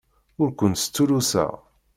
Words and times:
Ur 0.41 0.49
kent-stulluseɣ. 0.59 1.51